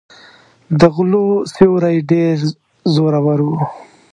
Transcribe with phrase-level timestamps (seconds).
[0.79, 2.37] د غلو سیوری ډېر
[2.93, 3.49] زورور و.